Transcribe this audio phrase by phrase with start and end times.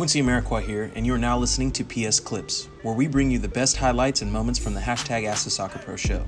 [0.00, 3.38] Quincy Amarikwa here, and you are now listening to PS Clips, where we bring you
[3.38, 6.24] the best highlights and moments from the hashtag Ask the Soccer Pro show.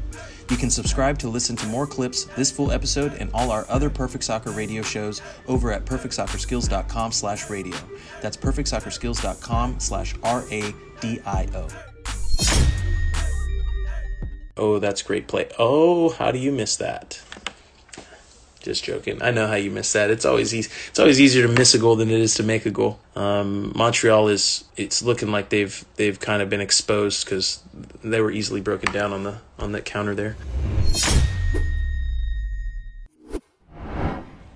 [0.50, 3.88] You can subscribe to listen to more clips, this full episode, and all our other
[3.88, 7.78] Perfect Soccer radio shows over at perfectsoccerskills.com slash radio.
[8.20, 11.68] That's perfectsoccerskills.com slash R-A-D-I-O.
[14.58, 15.48] Oh, that's great play.
[15.58, 17.22] Oh, how do you miss that?
[18.62, 19.20] Just joking.
[19.20, 20.10] I know how you miss that.
[20.10, 20.70] It's always easy.
[20.88, 23.00] It's always easier to miss a goal than it is to make a goal.
[23.16, 24.64] Um, Montreal is.
[24.76, 27.60] It's looking like they've they've kind of been exposed because
[28.04, 30.36] they were easily broken down on the on that counter there.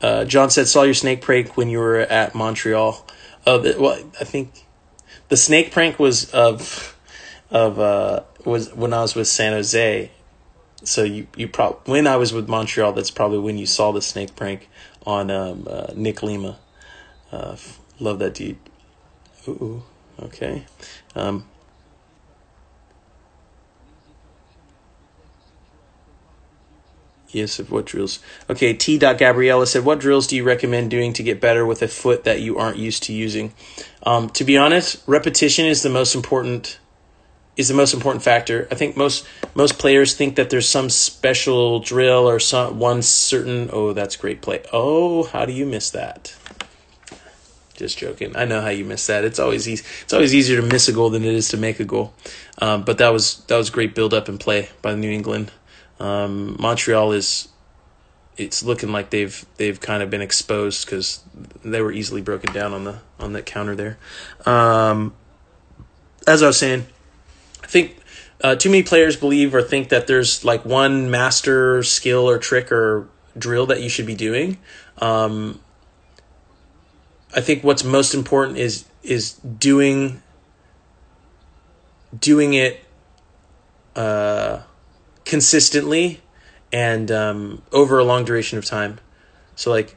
[0.00, 3.04] Uh, John said, "Saw your snake prank when you were at Montreal."
[3.44, 4.52] Uh, well, I think
[5.30, 6.96] the snake prank was of
[7.50, 10.12] of uh, was when I was with San Jose
[10.84, 14.02] so you you probably when I was with Montreal, that's probably when you saw the
[14.02, 14.68] snake prank
[15.04, 16.58] on um, uh, Nick Lima.
[17.32, 17.56] Uh,
[17.98, 18.58] love that dude.
[19.48, 19.82] Ooh,
[20.20, 20.64] okay.
[21.14, 21.44] Um,
[27.36, 28.20] Yes, of what drills?
[28.48, 28.98] Okay, T.
[28.98, 32.40] Gabriella said, "What drills do you recommend doing to get better with a foot that
[32.40, 33.52] you aren't used to using?"
[34.04, 36.78] Um, to be honest, repetition is the most important
[37.56, 38.68] is the most important factor.
[38.70, 43.70] I think most most players think that there's some special drill or some one certain.
[43.72, 44.62] Oh, that's great play.
[44.72, 46.36] Oh, how do you miss that?
[47.74, 48.36] Just joking.
[48.36, 49.24] I know how you miss that.
[49.24, 49.84] It's always easy.
[50.02, 52.14] It's always easier to miss a goal than it is to make a goal.
[52.58, 55.50] Um, but that was that was great build up and play by New England.
[55.98, 57.48] Um, Montreal is.
[58.38, 61.22] It's looking like they've they've kind of been exposed because
[61.64, 63.96] they were easily broken down on the on that counter there.
[64.44, 65.14] Um,
[66.26, 66.86] as I was saying,
[67.66, 67.96] I think
[68.42, 72.70] uh, too many players believe or think that there's like one master skill or trick
[72.70, 74.58] or drill that you should be doing.
[74.98, 75.58] Um,
[77.34, 80.22] I think what's most important is is doing
[82.16, 82.84] doing it
[83.96, 84.62] uh,
[85.24, 86.20] consistently
[86.72, 89.00] and um, over a long duration of time.
[89.56, 89.96] So like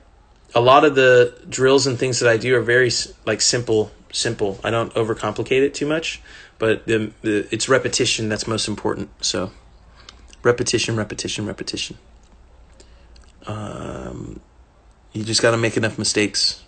[0.55, 2.89] a lot of the drills and things that I do are very
[3.27, 4.59] like simple simple.
[4.63, 6.21] I don't overcomplicate it too much
[6.59, 9.09] but the, the it's repetition that's most important.
[9.25, 9.51] So
[10.43, 11.97] repetition, repetition, repetition.
[13.47, 14.41] Um,
[15.13, 16.63] you just got to make enough mistakes.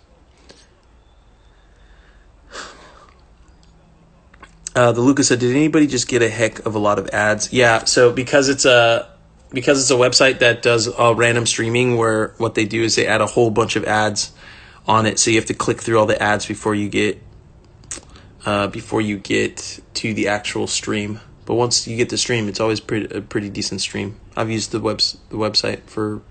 [4.74, 7.52] Uh, the Lucas said, "Did anybody just get a heck of a lot of ads?"
[7.52, 7.84] Yeah.
[7.84, 9.10] So because it's a
[9.50, 13.06] because it's a website that does uh, random streaming, where what they do is they
[13.06, 14.32] add a whole bunch of ads
[14.88, 17.22] on it, so you have to click through all the ads before you get
[18.44, 21.20] uh, before you get to the actual stream.
[21.44, 24.20] But once you get the stream, it's always pretty, a pretty decent stream.
[24.36, 26.22] I've used the webs the website for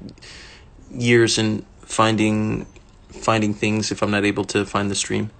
[0.90, 2.66] years and finding
[3.10, 5.32] finding things if I'm not able to find the stream.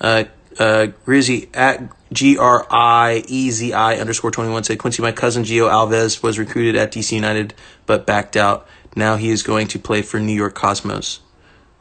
[0.00, 0.24] Uh,
[0.58, 1.82] uh, Grizzy at
[2.12, 6.22] G R I E Z I underscore twenty one said Quincy, my cousin Gio Alves
[6.22, 7.54] was recruited at DC United
[7.84, 8.66] but backed out.
[8.94, 11.20] Now he is going to play for New York Cosmos.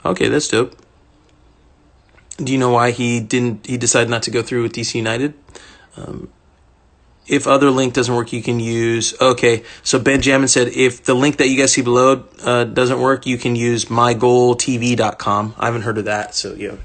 [0.04, 0.76] Okay, that's dope.
[2.38, 3.66] Do you know why he didn't?
[3.66, 5.34] He decided not to go through with DC United.
[5.96, 6.29] Um,
[7.28, 9.19] if other link doesn't work, you can use.
[9.19, 13.25] Okay, so Benjamin said if the link that you guys see below uh, doesn't work,
[13.25, 15.56] you can use mygoaltv.com.
[15.57, 16.75] I haven't heard of that, so yeah.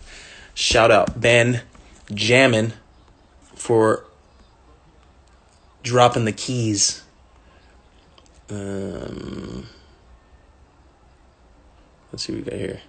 [0.55, 1.63] Shout out Ben
[2.13, 2.73] Jammin
[3.55, 4.05] for
[5.83, 7.03] dropping the keys.
[8.51, 9.67] Um,
[12.13, 12.81] let's see what we got here.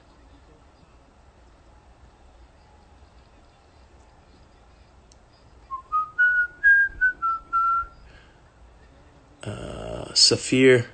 [10.16, 10.86] Safir.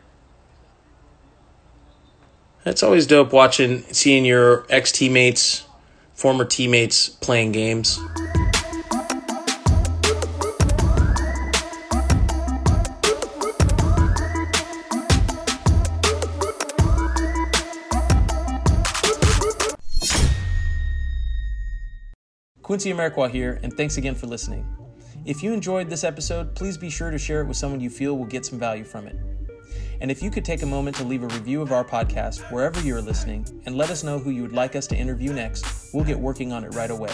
[2.65, 5.65] It's always dope watching, seeing your ex teammates,
[6.13, 7.99] former teammates playing games.
[22.61, 24.76] Quincy Amarikwa here, and thanks again for listening.
[25.27, 28.17] If you enjoyed this episode, please be sure to share it with someone you feel
[28.17, 29.17] will get some value from it.
[29.99, 32.79] And if you could take a moment to leave a review of our podcast wherever
[32.79, 36.05] you're listening and let us know who you would like us to interview next, we'll
[36.05, 37.11] get working on it right away.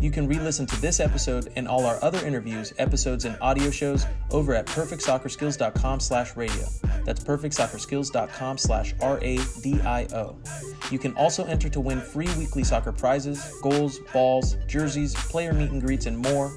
[0.00, 4.06] You can re-listen to this episode and all our other interviews, episodes, and audio shows
[4.30, 6.64] over at perfectsoccerskills.com slash radio.
[7.04, 10.36] That's perfectsoccerskills.com slash R-A-D-I-O.
[10.90, 15.70] You can also enter to win free weekly soccer prizes, goals, balls, jerseys, player meet
[15.72, 16.56] and greets, and more